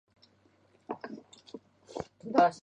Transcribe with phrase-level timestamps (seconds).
[0.87, 0.95] 李
[2.33, 2.53] 嘉文。